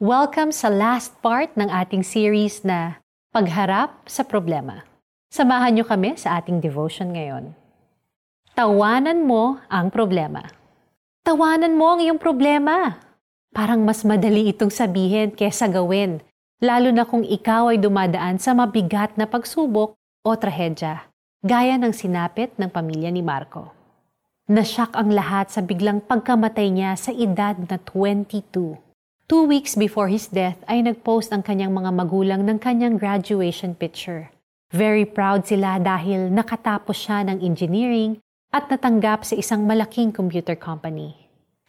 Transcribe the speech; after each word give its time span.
Welcome 0.00 0.56
sa 0.56 0.72
last 0.72 1.20
part 1.20 1.52
ng 1.52 1.68
ating 1.68 2.00
series 2.00 2.64
na 2.64 2.96
Pagharap 3.28 4.08
sa 4.08 4.24
Problema. 4.24 4.88
Samahan 5.28 5.76
niyo 5.76 5.84
kami 5.84 6.16
sa 6.16 6.40
ating 6.40 6.64
devotion 6.64 7.12
ngayon. 7.12 7.52
Tawanan 8.56 9.28
mo 9.28 9.60
ang 9.68 9.92
problema. 9.92 10.48
Tawanan 11.22 11.76
mo 11.76 11.92
ang 11.92 12.00
iyong 12.00 12.16
problema. 12.16 13.04
Parang 13.52 13.84
mas 13.84 14.00
madali 14.00 14.48
itong 14.48 14.72
sabihin 14.72 15.36
kesa 15.36 15.68
gawin, 15.68 16.24
lalo 16.58 16.88
na 16.88 17.04
kung 17.04 17.22
ikaw 17.22 17.68
ay 17.68 17.76
dumadaan 17.76 18.40
sa 18.40 18.56
mabigat 18.56 19.20
na 19.20 19.28
pagsubok 19.28 19.92
o 20.24 20.30
trahedya, 20.34 21.04
gaya 21.44 21.76
ng 21.76 21.92
sinapit 21.92 22.56
ng 22.56 22.72
pamilya 22.72 23.12
ni 23.12 23.20
Marco. 23.20 23.70
Nasyak 24.48 24.96
ang 24.96 25.12
lahat 25.12 25.52
sa 25.52 25.60
biglang 25.60 26.00
pagkamatay 26.00 26.72
niya 26.72 26.98
sa 26.98 27.12
edad 27.12 27.54
na 27.54 27.76
22. 27.76 28.91
Two 29.32 29.48
weeks 29.48 29.72
before 29.72 30.12
his 30.12 30.28
death 30.28 30.60
ay 30.68 30.84
nagpost 30.84 31.32
ang 31.32 31.40
kanyang 31.40 31.72
mga 31.72 31.88
magulang 31.88 32.44
ng 32.44 32.60
kanyang 32.60 33.00
graduation 33.00 33.72
picture. 33.72 34.28
Very 34.68 35.08
proud 35.08 35.48
sila 35.48 35.80
dahil 35.80 36.28
nakatapos 36.28 36.92
siya 36.92 37.24
ng 37.24 37.40
engineering 37.40 38.20
at 38.52 38.68
natanggap 38.68 39.24
sa 39.24 39.32
isang 39.32 39.64
malaking 39.64 40.12
computer 40.12 40.52
company. 40.52 41.16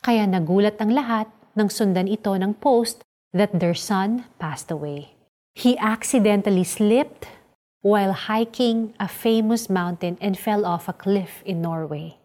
Kaya 0.04 0.28
nagulat 0.28 0.76
ang 0.84 0.92
lahat 0.92 1.32
nang 1.56 1.72
sundan 1.72 2.12
ito 2.12 2.36
ng 2.36 2.52
post 2.60 3.00
that 3.32 3.56
their 3.56 3.72
son 3.72 4.28
passed 4.44 4.68
away. 4.68 5.16
He 5.56 5.80
accidentally 5.80 6.68
slipped 6.68 7.32
while 7.80 8.28
hiking 8.28 8.92
a 9.00 9.08
famous 9.08 9.72
mountain 9.72 10.20
and 10.20 10.36
fell 10.36 10.68
off 10.68 10.92
a 10.92 10.96
cliff 11.00 11.40
in 11.48 11.64
Norway. 11.64 12.20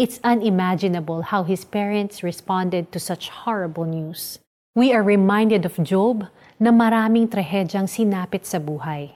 It's 0.00 0.16
unimaginable 0.24 1.28
how 1.28 1.44
his 1.44 1.60
parents 1.68 2.24
responded 2.24 2.88
to 2.96 2.96
such 2.96 3.28
horrible 3.44 3.84
news. 3.84 4.40
We 4.74 4.94
are 4.96 5.02
reminded 5.02 5.68
of 5.68 5.76
Job 5.84 6.32
na 6.56 6.72
maraming 6.72 7.28
trahedyang 7.28 7.92
sinapit 7.92 8.48
sa 8.48 8.56
buhay. 8.56 9.12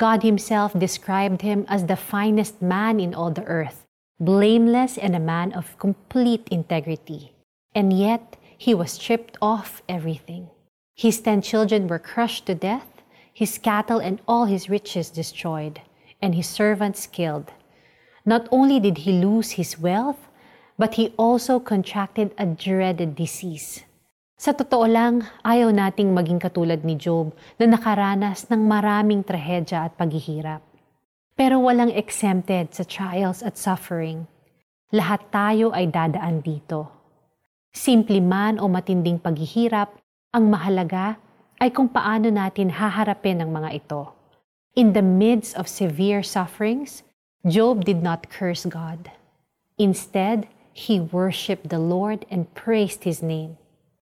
God 0.00 0.24
Himself 0.24 0.72
described 0.72 1.44
him 1.44 1.68
as 1.68 1.84
the 1.84 2.00
finest 2.00 2.64
man 2.64 2.96
in 2.96 3.12
all 3.12 3.28
the 3.28 3.44
earth, 3.44 3.84
blameless 4.16 4.96
and 4.96 5.12
a 5.12 5.20
man 5.20 5.52
of 5.52 5.76
complete 5.76 6.48
integrity. 6.48 7.36
And 7.76 7.92
yet, 7.92 8.40
he 8.56 8.72
was 8.72 8.96
stripped 8.96 9.36
of 9.44 9.84
everything. 9.92 10.48
His 10.96 11.20
ten 11.20 11.44
children 11.44 11.84
were 11.84 12.00
crushed 12.00 12.48
to 12.48 12.56
death, 12.56 13.04
his 13.28 13.60
cattle 13.60 14.00
and 14.00 14.24
all 14.24 14.48
his 14.48 14.72
riches 14.72 15.12
destroyed, 15.12 15.84
and 16.24 16.32
his 16.32 16.48
servants 16.48 17.04
killed. 17.04 17.52
Not 18.24 18.48
only 18.48 18.80
did 18.80 19.04
he 19.04 19.12
lose 19.12 19.60
his 19.60 19.76
wealth, 19.76 20.32
but 20.80 20.96
he 20.96 21.12
also 21.20 21.60
contracted 21.60 22.32
a 22.40 22.48
dreaded 22.48 23.20
disease. 23.20 23.84
Sa 24.34 24.50
totoo 24.50 24.90
lang, 24.90 25.22
ayaw 25.46 25.70
nating 25.70 26.10
maging 26.10 26.42
katulad 26.42 26.82
ni 26.82 26.98
Job 26.98 27.30
na 27.54 27.70
nakaranas 27.70 28.50
ng 28.50 28.66
maraming 28.66 29.22
trahedya 29.22 29.86
at 29.86 29.94
paghihirap. 29.94 30.58
Pero 31.38 31.62
walang 31.62 31.94
exempted 31.94 32.74
sa 32.74 32.82
trials 32.82 33.46
at 33.46 33.54
suffering. 33.54 34.26
Lahat 34.90 35.22
tayo 35.30 35.70
ay 35.70 35.86
dadaan 35.86 36.42
dito. 36.42 36.90
Simple 37.74 38.22
man 38.22 38.58
o 38.58 38.66
matinding 38.70 39.22
paghihirap, 39.22 39.98
ang 40.34 40.50
mahalaga 40.50 41.18
ay 41.62 41.70
kung 41.70 41.90
paano 41.90 42.30
natin 42.30 42.74
haharapin 42.74 43.38
ang 43.38 43.54
mga 43.54 43.70
ito. 43.82 44.14
In 44.74 44.94
the 44.98 45.02
midst 45.02 45.54
of 45.54 45.70
severe 45.70 46.26
sufferings, 46.26 47.06
Job 47.46 47.86
did 47.86 48.02
not 48.02 48.30
curse 48.30 48.66
God. 48.66 49.14
Instead, 49.78 50.50
he 50.74 50.98
worshiped 50.98 51.70
the 51.70 51.78
Lord 51.78 52.26
and 52.30 52.50
praised 52.58 53.06
His 53.06 53.22
name. 53.22 53.58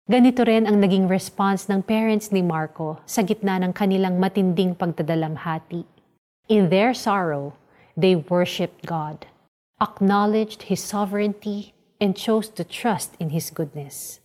Ganito 0.04 0.44
rin 0.44 0.68
ang 0.68 0.84
naging 0.84 1.08
response 1.08 1.64
ng 1.64 1.80
parents 1.80 2.28
ni 2.28 2.44
Marco 2.44 3.00
sa 3.08 3.24
gitna 3.24 3.56
ng 3.56 3.72
kanilang 3.72 4.20
matinding 4.20 4.76
pagdadalamhati. 4.76 5.88
In 6.52 6.68
their 6.68 6.92
sorrow, 6.92 7.56
they 7.96 8.12
worshipped 8.12 8.84
God, 8.84 9.24
acknowledged 9.80 10.68
His 10.68 10.84
sovereignty, 10.84 11.72
and 11.96 12.12
chose 12.12 12.52
to 12.52 12.68
trust 12.68 13.16
in 13.16 13.32
His 13.32 13.48
goodness. 13.48 14.20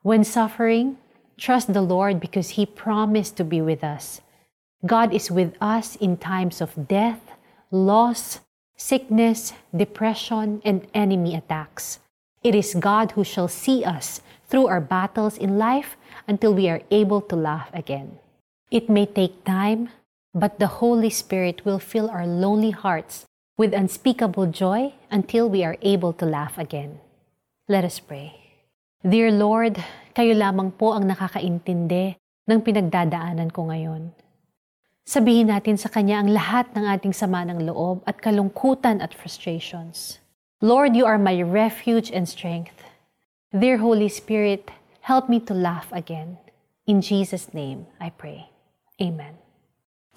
When 0.00 0.24
suffering, 0.24 0.96
trust 1.36 1.76
the 1.76 1.84
Lord 1.84 2.24
because 2.24 2.56
He 2.56 2.64
promised 2.64 3.36
to 3.36 3.44
be 3.44 3.60
with 3.60 3.84
us. 3.84 4.24
God 4.88 5.12
is 5.12 5.28
with 5.28 5.52
us 5.60 5.92
in 6.00 6.16
times 6.16 6.64
of 6.64 6.88
death, 6.88 7.20
loss, 7.68 8.40
sickness, 8.80 9.52
depression, 9.76 10.64
and 10.64 10.88
enemy 10.96 11.36
attacks. 11.36 12.00
It 12.40 12.56
is 12.56 12.72
God 12.80 13.12
who 13.12 13.28
shall 13.28 13.52
see 13.52 13.84
us 13.84 14.24
through 14.48 14.66
our 14.66 14.80
battles 14.80 15.36
in 15.36 15.60
life 15.60 15.96
until 16.26 16.52
we 16.52 16.68
are 16.68 16.82
able 16.90 17.20
to 17.20 17.36
laugh 17.36 17.68
again. 17.72 18.18
It 18.72 18.88
may 18.88 19.06
take 19.06 19.44
time, 19.44 19.92
but 20.34 20.58
the 20.58 20.80
Holy 20.80 21.12
Spirit 21.12 21.64
will 21.64 21.78
fill 21.78 22.08
our 22.10 22.26
lonely 22.26 22.72
hearts 22.72 23.28
with 23.56 23.76
unspeakable 23.76 24.48
joy 24.48 24.92
until 25.10 25.48
we 25.48 25.64
are 25.64 25.76
able 25.82 26.12
to 26.14 26.24
laugh 26.24 26.56
again. 26.56 27.00
Let 27.68 27.84
us 27.84 28.00
pray. 28.00 28.32
Dear 29.04 29.30
Lord, 29.30 29.76
kayo 30.16 30.32
lamang 30.34 30.74
po 30.74 30.96
ang 30.96 31.06
nakakaintindi 31.06 32.16
ng 32.48 32.60
pinagdadaanan 32.64 33.52
ko 33.52 33.68
ngayon. 33.68 34.10
Sabihin 35.08 35.48
natin 35.48 35.80
sa 35.80 35.88
Kanya 35.88 36.20
ang 36.20 36.32
lahat 36.32 36.68
ng 36.76 36.84
ating 36.84 37.16
sama 37.16 37.44
ng 37.44 37.64
loob 37.64 38.04
at 38.04 38.20
kalungkutan 38.20 39.00
at 39.00 39.16
frustrations. 39.16 40.20
Lord, 40.60 40.92
you 40.92 41.08
are 41.08 41.16
my 41.16 41.40
refuge 41.40 42.12
and 42.12 42.28
strength. 42.28 42.87
Dear 43.48 43.80
Holy 43.80 44.12
Spirit, 44.12 44.68
help 45.08 45.32
me 45.32 45.40
to 45.48 45.56
laugh 45.56 45.88
again. 45.88 46.36
In 46.84 47.00
Jesus' 47.00 47.56
name, 47.56 47.88
I 47.96 48.12
pray. 48.12 48.52
Amen. 49.00 49.40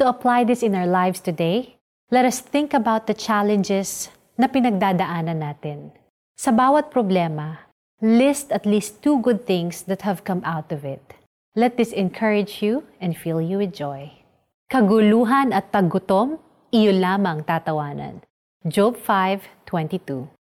To 0.03 0.11
apply 0.11 0.43
this 0.43 0.59
in 0.59 0.75
our 0.75 0.85
lives 0.85 1.23
today, 1.23 1.79
let 2.11 2.27
us 2.27 2.43
think 2.43 2.75
about 2.75 3.07
the 3.07 3.15
challenges 3.15 4.11
na 4.35 4.51
pinagdadaanan 4.51 5.39
natin. 5.39 5.95
Sa 6.35 6.51
bawat 6.51 6.91
problema, 6.91 7.71
list 8.03 8.51
at 8.51 8.67
least 8.67 8.99
two 8.99 9.23
good 9.23 9.47
things 9.47 9.87
that 9.87 10.03
have 10.03 10.27
come 10.27 10.43
out 10.43 10.67
of 10.67 10.83
it. 10.83 11.15
Let 11.55 11.79
this 11.79 11.95
encourage 11.95 12.59
you 12.59 12.83
and 12.99 13.15
fill 13.15 13.39
you 13.39 13.63
with 13.63 13.71
joy. 13.71 14.11
Kaguluhan 14.67 15.55
at 15.55 15.71
paggutom, 15.71 16.35
iyo 16.75 16.91
lamang 16.91 17.47
tatawanan. 17.47 18.27
Job 18.67 18.99
5:22 18.99 20.40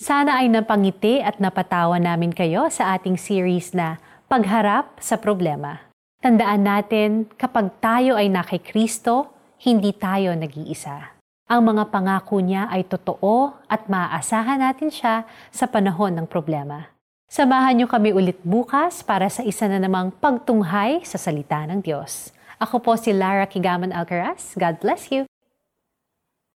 sana 0.00 0.40
ay 0.40 0.48
napangiti 0.48 1.20
at 1.20 1.36
napatawa 1.44 2.00
namin 2.00 2.32
kayo 2.32 2.72
sa 2.72 2.96
ating 2.96 3.20
series 3.20 3.76
na 3.76 4.00
Pagharap 4.32 4.96
sa 4.96 5.20
Problema. 5.20 5.84
Tandaan 6.24 6.64
natin, 6.64 7.28
kapag 7.36 7.68
tayo 7.84 8.16
ay 8.16 8.32
na 8.32 8.40
kay 8.40 8.64
Kristo, 8.64 9.28
hindi 9.60 9.92
tayo 9.92 10.32
nag-iisa. 10.32 11.12
Ang 11.52 11.76
mga 11.76 11.92
pangako 11.92 12.40
niya 12.40 12.72
ay 12.72 12.88
totoo 12.88 13.52
at 13.68 13.92
maaasahan 13.92 14.64
natin 14.64 14.88
siya 14.88 15.28
sa 15.52 15.68
panahon 15.68 16.16
ng 16.16 16.26
problema. 16.30 16.88
Samahan 17.28 17.76
niyo 17.76 17.86
kami 17.86 18.16
ulit 18.16 18.40
bukas 18.40 19.04
para 19.04 19.28
sa 19.28 19.44
isa 19.44 19.68
na 19.68 19.76
namang 19.76 20.16
pagtunghay 20.16 21.04
sa 21.04 21.20
salita 21.20 21.60
ng 21.68 21.84
Diyos. 21.84 22.32
Ako 22.56 22.80
po 22.80 22.96
si 22.96 23.12
Lara 23.12 23.44
Kigaman 23.44 23.92
Alcaraz. 23.92 24.56
God 24.56 24.80
bless 24.80 25.12
you. 25.12 25.28